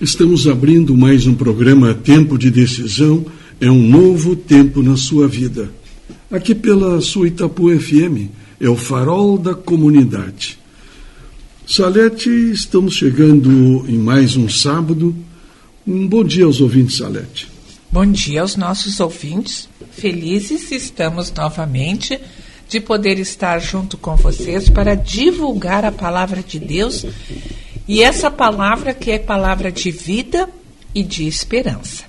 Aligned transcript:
Estamos 0.00 0.48
abrindo 0.48 0.96
mais 0.96 1.26
um 1.26 1.34
programa 1.34 1.92
Tempo 1.92 2.38
de 2.38 2.50
Decisão. 2.50 3.26
É 3.60 3.70
um 3.70 3.82
novo 3.82 4.34
tempo 4.34 4.82
na 4.82 4.96
sua 4.96 5.28
vida. 5.28 5.70
Aqui 6.30 6.54
pela 6.54 7.00
sua 7.02 7.28
Itapu 7.28 7.68
FM, 7.78 8.30
é 8.58 8.68
o 8.68 8.76
farol 8.76 9.36
da 9.36 9.54
comunidade. 9.54 10.58
Salete, 11.66 12.30
estamos 12.30 12.94
chegando 12.94 13.84
em 13.86 13.98
mais 13.98 14.34
um 14.34 14.48
sábado. 14.48 15.14
Um 15.86 16.06
bom 16.06 16.24
dia 16.24 16.46
aos 16.46 16.60
ouvintes, 16.60 16.96
Salete. 16.96 17.48
Bom 17.92 18.06
dia 18.06 18.40
aos 18.40 18.56
nossos 18.56 18.98
ouvintes. 18.98 19.68
Felizes 19.92 20.72
estamos 20.72 21.30
novamente 21.30 22.18
de 22.66 22.80
poder 22.80 23.18
estar 23.18 23.58
junto 23.58 23.98
com 23.98 24.16
vocês 24.16 24.70
para 24.70 24.94
divulgar 24.94 25.84
a 25.84 25.92
palavra 25.92 26.42
de 26.42 26.58
Deus 26.58 27.04
e 27.88 28.02
essa 28.02 28.30
palavra 28.30 28.92
que 28.92 29.10
é 29.10 29.18
palavra 29.18 29.70
de 29.70 29.90
vida 29.90 30.48
e 30.94 31.02
de 31.02 31.26
esperança. 31.26 32.04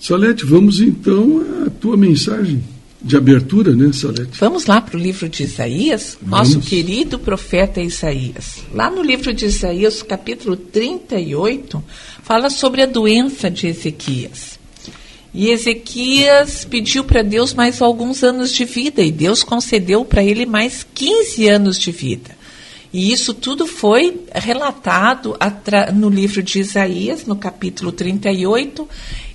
Salete, 0.00 0.44
vamos 0.44 0.80
então 0.80 1.44
à 1.66 1.70
tua 1.70 1.96
mensagem 1.96 2.62
de 3.00 3.16
abertura, 3.16 3.74
né, 3.74 3.92
Salete? 3.92 4.38
Vamos 4.38 4.66
lá 4.66 4.80
para 4.80 4.96
o 4.96 5.00
livro 5.00 5.28
de 5.28 5.44
Isaías, 5.44 6.18
vamos. 6.20 6.54
nosso 6.54 6.60
querido 6.60 7.18
profeta 7.18 7.80
Isaías. 7.80 8.58
Lá 8.72 8.90
no 8.90 9.02
livro 9.02 9.32
de 9.32 9.46
Isaías, 9.46 10.02
capítulo 10.02 10.56
38, 10.56 11.82
fala 12.22 12.50
sobre 12.50 12.82
a 12.82 12.86
doença 12.86 13.50
de 13.50 13.68
Ezequias. 13.68 14.58
E 15.32 15.50
Ezequias 15.50 16.64
pediu 16.64 17.04
para 17.04 17.22
Deus 17.22 17.54
mais 17.54 17.80
alguns 17.80 18.24
anos 18.24 18.52
de 18.52 18.64
vida, 18.64 19.02
e 19.02 19.12
Deus 19.12 19.42
concedeu 19.42 20.04
para 20.04 20.24
ele 20.24 20.46
mais 20.46 20.86
15 20.94 21.48
anos 21.48 21.78
de 21.78 21.92
vida. 21.92 22.37
E 22.92 23.12
isso 23.12 23.34
tudo 23.34 23.66
foi 23.66 24.24
relatado 24.34 25.36
no 25.94 26.08
livro 26.08 26.42
de 26.42 26.60
Isaías, 26.60 27.26
no 27.26 27.36
capítulo 27.36 27.92
38, 27.92 28.88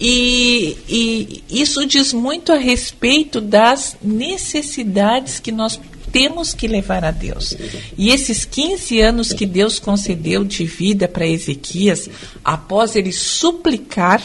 e, 0.00 0.76
e 0.88 1.44
isso 1.48 1.86
diz 1.86 2.12
muito 2.12 2.52
a 2.52 2.56
respeito 2.56 3.40
das 3.40 3.96
necessidades 4.02 5.38
que 5.38 5.52
nós 5.52 5.78
temos 6.10 6.54
que 6.54 6.66
levar 6.66 7.04
a 7.04 7.10
Deus. 7.10 7.54
E 7.98 8.10
esses 8.10 8.44
15 8.44 9.00
anos 9.00 9.32
que 9.32 9.44
Deus 9.44 9.78
concedeu 9.78 10.44
de 10.44 10.64
vida 10.64 11.06
para 11.06 11.26
Ezequias, 11.26 12.08
após 12.44 12.96
ele 12.96 13.12
suplicar 13.12 14.22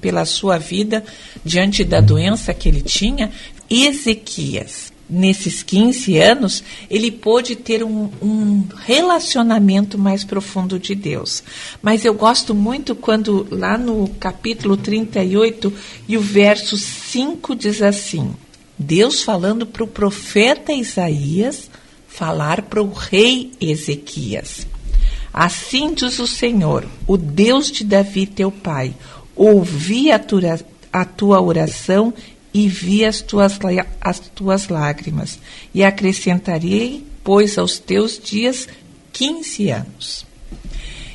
pela 0.00 0.24
sua 0.24 0.58
vida 0.58 1.04
diante 1.44 1.82
da 1.82 2.00
doença 2.00 2.54
que 2.54 2.68
ele 2.68 2.82
tinha, 2.82 3.30
Ezequias 3.68 4.92
nesses 5.10 5.62
15 5.62 6.16
anos, 6.18 6.62
ele 6.88 7.10
pôde 7.10 7.56
ter 7.56 7.82
um, 7.82 8.08
um, 8.22 8.64
relacionamento 8.84 9.98
mais 9.98 10.22
profundo 10.22 10.78
de 10.78 10.94
Deus. 10.94 11.42
Mas 11.82 12.04
eu 12.04 12.14
gosto 12.14 12.54
muito 12.54 12.94
quando, 12.94 13.46
lá 13.50 13.76
no 13.76 14.08
capítulo 14.20 14.76
38, 14.76 15.72
e 16.06 16.16
o 16.16 16.20
verso 16.20 16.76
5 16.76 17.54
diz 17.56 17.82
assim: 17.82 18.34
Deus 18.78 19.22
falando 19.22 19.66
para 19.66 19.84
o 19.84 19.88
profeta 19.88 20.72
Isaías 20.72 21.68
falar 22.06 22.62
para 22.62 22.82
o 22.82 22.92
rei 22.92 23.52
Ezequias. 23.60 24.66
Assim 25.32 25.94
diz 25.94 26.18
o 26.18 26.26
Senhor, 26.26 26.84
o 27.06 27.16
Deus 27.16 27.70
de 27.70 27.84
Davi, 27.84 28.26
teu 28.26 28.50
pai, 28.50 28.94
ouvi 29.36 30.10
a 30.10 30.18
tua, 30.18 30.58
a 30.92 31.04
tua 31.04 31.40
oração 31.40 32.12
e 32.52 32.68
vi 32.68 33.04
as 33.04 33.20
tuas, 33.20 33.58
as 34.00 34.18
tuas 34.18 34.68
lágrimas, 34.68 35.38
e 35.72 35.84
acrescentarei, 35.84 37.04
pois, 37.22 37.56
aos 37.58 37.78
teus 37.78 38.18
dias 38.18 38.68
quinze 39.12 39.70
anos. 39.70 40.26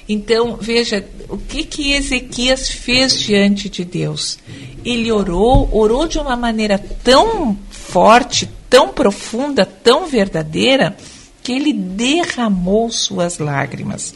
Então, 0.07 0.57
veja, 0.61 1.05
o 1.29 1.37
que, 1.37 1.63
que 1.63 1.93
Ezequias 1.93 2.69
fez 2.69 3.19
diante 3.19 3.69
de 3.69 3.83
Deus? 3.83 4.37
Ele 4.83 5.11
orou, 5.11 5.67
orou 5.75 6.07
de 6.07 6.19
uma 6.19 6.35
maneira 6.35 6.77
tão 7.03 7.57
forte, 7.71 8.47
tão 8.69 8.89
profunda, 8.89 9.65
tão 9.65 10.05
verdadeira, 10.05 10.95
que 11.41 11.51
ele 11.51 11.73
derramou 11.73 12.89
suas 12.91 13.39
lágrimas. 13.39 14.13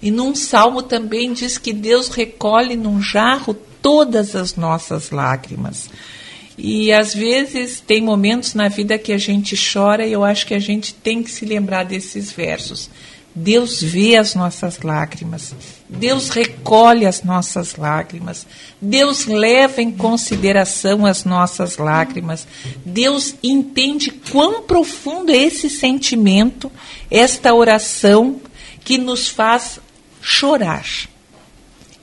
E 0.00 0.10
num 0.10 0.34
salmo 0.34 0.82
também 0.82 1.32
diz 1.32 1.58
que 1.58 1.72
Deus 1.72 2.08
recolhe 2.08 2.76
num 2.76 3.00
jarro 3.00 3.54
todas 3.82 4.34
as 4.34 4.56
nossas 4.56 5.10
lágrimas. 5.10 5.90
E 6.58 6.90
às 6.90 7.14
vezes 7.14 7.80
tem 7.80 8.00
momentos 8.00 8.54
na 8.54 8.68
vida 8.68 8.98
que 8.98 9.12
a 9.12 9.18
gente 9.18 9.54
chora 9.56 10.06
e 10.06 10.12
eu 10.12 10.24
acho 10.24 10.46
que 10.46 10.54
a 10.54 10.58
gente 10.58 10.94
tem 10.94 11.22
que 11.22 11.30
se 11.30 11.44
lembrar 11.44 11.84
desses 11.84 12.32
versos. 12.32 12.88
Deus 13.38 13.82
vê 13.82 14.16
as 14.16 14.34
nossas 14.34 14.80
lágrimas, 14.80 15.54
Deus 15.90 16.30
recolhe 16.30 17.04
as 17.04 17.22
nossas 17.22 17.76
lágrimas, 17.76 18.46
Deus 18.80 19.26
leva 19.26 19.82
em 19.82 19.90
consideração 19.90 21.04
as 21.04 21.26
nossas 21.26 21.76
lágrimas, 21.76 22.48
Deus 22.82 23.34
entende 23.42 24.10
quão 24.10 24.62
profundo 24.62 25.30
é 25.30 25.36
esse 25.36 25.68
sentimento, 25.68 26.72
esta 27.10 27.52
oração 27.52 28.40
que 28.82 28.96
nos 28.96 29.28
faz 29.28 29.80
chorar 30.22 30.86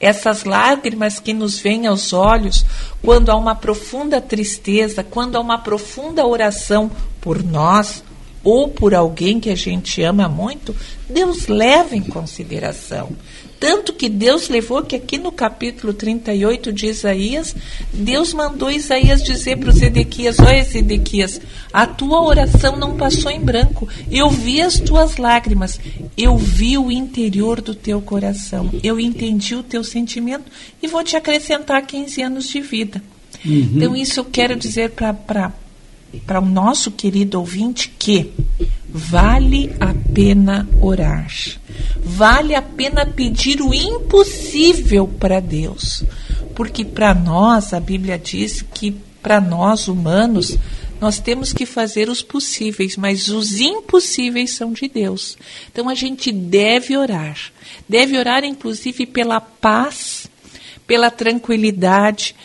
essas 0.03 0.43
lágrimas 0.43 1.17
que 1.17 1.33
nos 1.33 1.59
vêm 1.59 1.87
aos 1.87 2.11
olhos 2.11 2.65
quando 3.01 3.29
há 3.29 3.37
uma 3.37 3.55
profunda 3.55 4.19
tristeza, 4.19 5.01
quando 5.01 5.37
há 5.37 5.39
uma 5.39 5.57
profunda 5.57 6.27
oração 6.27 6.91
por 7.21 7.41
nós 7.41 8.03
ou 8.43 8.67
por 8.67 8.93
alguém 8.93 9.39
que 9.39 9.49
a 9.49 9.55
gente 9.55 10.01
ama 10.03 10.27
muito, 10.27 10.75
Deus 11.09 11.47
leva 11.47 11.95
em 11.95 12.01
consideração. 12.01 13.11
Tanto 13.63 13.94
que 13.94 14.09
Deus 14.09 14.50
levou 14.50 14.84
que 14.84 14.94
aqui 14.94 15.18
no 15.18 15.31
capítulo 15.31 15.94
38 15.94 16.74
de 16.74 16.88
Isaías, 16.88 17.56
Deus 17.94 18.34
mandou 18.34 18.69
Isaías 18.69 19.24
dizer 19.24 19.56
para 19.56 19.69
o 19.69 19.72
Zedequias: 19.72 20.38
Olha, 20.38 20.62
Zedequias, 20.66 21.40
a 21.72 21.88
tua 21.88 22.22
oração 22.24 22.75
não 22.75 22.97
passou 22.97 23.31
em 23.31 23.40
branco. 23.40 23.88
Eu 24.12 24.29
vi 24.29 24.62
as 24.62 24.81
tuas 24.81 25.16
lágrimas, 25.16 25.79
eu 26.18 26.38
vi 26.38 26.78
o 26.78 26.91
interior 26.91 27.62
do 27.62 27.74
teu 27.74 28.01
coração, 28.01 28.69
eu 28.84 29.00
entendi 29.00 29.56
o 29.56 29.63
teu 29.63 29.81
sentimento 29.81 30.51
e 30.81 30.88
vou 30.88 31.01
te 31.01 31.16
acrescentar 31.16 31.88
15 31.88 32.22
anos 32.22 32.50
de 32.50 32.59
vida. 32.59 33.01
Uhum. 33.45 33.72
Então, 33.78 33.95
isso 33.95 34.19
eu 34.19 34.25
quero 34.25 34.57
dizer 34.57 34.90
para 34.90 35.53
para 36.28 36.40
o 36.40 36.45
nosso 36.45 36.91
querido 36.91 37.40
ouvinte 37.40 37.91
que 37.97 38.30
vale 38.88 39.72
a 39.80 39.94
pena 40.13 40.68
orar. 40.81 41.31
Vale 41.97 42.56
a 42.56 42.62
pena 42.62 43.06
pedir 43.06 43.62
o 43.62 43.74
impossível 43.74 45.07
para 45.07 45.40
Deus. 45.40 46.03
Porque 46.56 46.85
para 46.85 47.13
nós, 47.13 47.74
a 47.74 47.79
Bíblia 47.79 48.18
diz 48.18 48.62
que 48.62 48.91
para 49.22 49.40
nós 49.40 49.88
humanos, 49.88 50.57
nós 51.00 51.19
temos 51.19 51.51
que 51.51 51.66
fazer 51.66 52.09
os 52.09 52.22
possíveis, 52.22 52.96
mas 52.96 53.29
os 53.29 53.59
impossíveis 53.59 54.51
são 54.51 54.72
de 54.72 54.88
Deus. 54.88 55.38
Então 55.72 55.90
a 55.90 55.96
gente 55.96 56.31
deve 56.31 56.95
orar. 56.95 57.38
Deve 57.88 58.18
orar, 58.18 58.44
inclusive, 58.44 59.06
pela 59.06 59.41
paz, 59.41 60.30
pela 60.85 61.09
tranquilidade, 61.09 62.35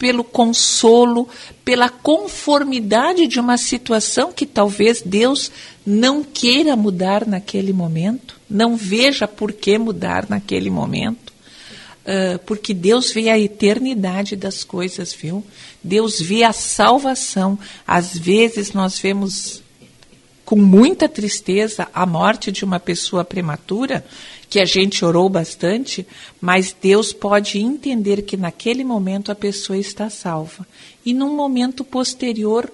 pelo 0.00 0.24
consolo, 0.24 1.28
pela 1.62 1.90
conformidade 1.90 3.26
de 3.26 3.38
uma 3.38 3.58
situação 3.58 4.32
que 4.32 4.46
talvez 4.46 5.02
Deus 5.02 5.52
não 5.84 6.24
queira 6.24 6.74
mudar 6.74 7.26
naquele 7.26 7.70
momento, 7.70 8.40
não 8.48 8.78
veja 8.78 9.28
por 9.28 9.52
que 9.52 9.76
mudar 9.76 10.24
naquele 10.26 10.70
momento. 10.70 11.30
Uh, 12.00 12.38
porque 12.46 12.72
Deus 12.72 13.12
vê 13.12 13.28
a 13.28 13.38
eternidade 13.38 14.36
das 14.36 14.64
coisas, 14.64 15.12
viu? 15.12 15.44
Deus 15.84 16.18
vê 16.18 16.44
a 16.44 16.52
salvação. 16.52 17.58
Às 17.86 18.16
vezes 18.16 18.72
nós 18.72 18.98
vemos 18.98 19.62
com 20.46 20.56
muita 20.56 21.10
tristeza 21.10 21.88
a 21.92 22.06
morte 22.06 22.50
de 22.50 22.64
uma 22.64 22.80
pessoa 22.80 23.22
prematura, 23.22 24.02
que 24.50 24.58
a 24.58 24.64
gente 24.64 25.04
orou 25.04 25.28
bastante, 25.28 26.04
mas 26.40 26.74
Deus 26.78 27.12
pode 27.12 27.58
entender 27.60 28.22
que 28.22 28.36
naquele 28.36 28.82
momento 28.82 29.30
a 29.30 29.34
pessoa 29.34 29.78
está 29.78 30.10
salva. 30.10 30.66
E 31.06 31.14
num 31.14 31.36
momento 31.36 31.84
posterior, 31.84 32.70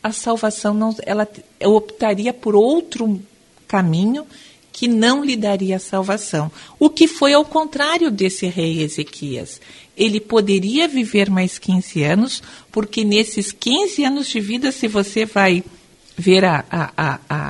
a 0.00 0.12
salvação 0.12 0.72
não, 0.72 0.94
ela 1.04 1.28
optaria 1.64 2.32
por 2.32 2.54
outro 2.54 3.20
caminho 3.66 4.24
que 4.72 4.86
não 4.86 5.24
lhe 5.24 5.36
daria 5.36 5.80
salvação. 5.80 6.52
O 6.78 6.88
que 6.88 7.08
foi 7.08 7.32
ao 7.32 7.44
contrário 7.44 8.10
desse 8.10 8.46
rei 8.46 8.82
Ezequias. 8.82 9.60
Ele 9.96 10.20
poderia 10.20 10.86
viver 10.86 11.28
mais 11.28 11.58
15 11.58 12.04
anos, 12.04 12.42
porque 12.70 13.02
nesses 13.02 13.50
15 13.50 14.04
anos 14.04 14.28
de 14.28 14.38
vida, 14.38 14.70
se 14.70 14.86
você 14.86 15.24
vai 15.24 15.64
ver 16.16 16.44
a, 16.44 16.64
a, 16.70 16.92
a, 16.96 17.20
a, 17.28 17.45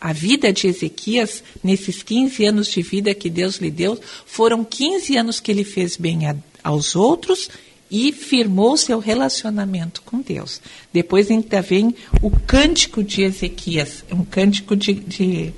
a 0.00 0.12
vida 0.12 0.52
de 0.52 0.66
Ezequias, 0.66 1.42
nesses 1.62 2.02
15 2.02 2.44
anos 2.44 2.68
de 2.68 2.80
vida 2.80 3.14
que 3.14 3.28
Deus 3.28 3.56
lhe 3.56 3.70
deu, 3.70 4.00
foram 4.24 4.64
15 4.64 5.16
anos 5.16 5.40
que 5.40 5.50
ele 5.50 5.64
fez 5.64 5.96
bem 5.96 6.26
a, 6.26 6.34
aos 6.64 6.96
outros 6.96 7.50
e 7.90 8.12
firmou 8.12 8.76
seu 8.76 8.98
relacionamento 8.98 10.00
com 10.02 10.20
Deus. 10.20 10.60
Depois 10.92 11.30
ainda 11.30 11.60
vem 11.60 11.94
o 12.22 12.30
cântico 12.30 13.02
de 13.02 13.22
Ezequias, 13.22 14.04
um 14.12 14.24
cântico 14.24 14.76
de, 14.76 14.94
de 14.94 15.52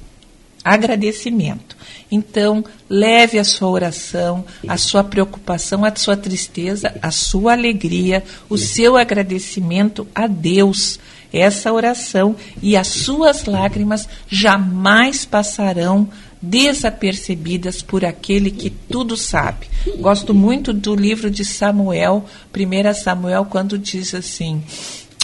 agradecimento. 0.64 1.76
Então, 2.10 2.64
leve 2.88 3.38
a 3.38 3.44
sua 3.44 3.68
oração, 3.68 4.44
a 4.66 4.76
sua 4.76 5.04
preocupação, 5.04 5.84
a 5.84 5.94
sua 5.94 6.16
tristeza, 6.16 6.94
a 7.02 7.10
sua 7.10 7.52
alegria, 7.52 8.24
o 8.48 8.56
seu 8.56 8.96
agradecimento 8.96 10.06
a 10.14 10.26
Deus. 10.26 10.98
Essa 11.32 11.72
oração 11.72 12.36
e 12.62 12.76
as 12.76 12.88
suas 12.88 13.46
lágrimas 13.46 14.08
jamais 14.28 15.24
passarão 15.24 16.08
desapercebidas 16.42 17.80
por 17.80 18.04
aquele 18.04 18.50
que 18.50 18.68
tudo 18.68 19.16
sabe. 19.16 19.68
Gosto 19.98 20.34
muito 20.34 20.72
do 20.72 20.94
livro 20.94 21.30
de 21.30 21.44
Samuel, 21.44 22.24
1 22.54 22.94
Samuel, 22.94 23.44
quando 23.46 23.78
diz 23.78 24.12
assim: 24.14 24.62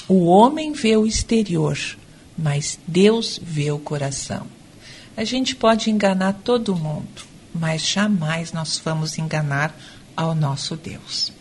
O 0.07 0.27
homem 0.27 0.73
vê 0.73 0.97
o 0.97 1.07
exterior, 1.07 1.77
mas 2.37 2.79
Deus 2.87 3.39
vê 3.43 3.71
o 3.73 3.79
coração. 3.79 4.47
A 5.17 5.25
gente 5.25 5.57
pode 5.57 5.91
enganar 5.91 6.35
todo 6.45 6.77
mundo, 6.77 7.27
mas 7.53 7.83
jamais 7.83 8.53
nós 8.53 8.81
vamos 8.83 9.19
enganar 9.19 9.77
ao 10.17 10.35
nosso 10.35 10.77
Deus. 10.77 11.33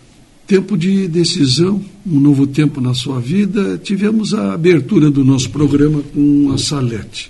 Tempo 0.47 0.77
de 0.77 1.09
decisão, 1.09 1.83
um 2.09 2.21
novo 2.21 2.47
tempo 2.47 2.79
na 2.79 2.93
sua 2.93 3.19
vida. 3.19 3.77
Tivemos 3.77 4.33
a 4.33 4.53
abertura 4.53 5.11
do 5.11 5.21
nosso 5.21 5.49
programa 5.49 6.01
com 6.13 6.53
a 6.53 6.57
Salete. 6.57 7.29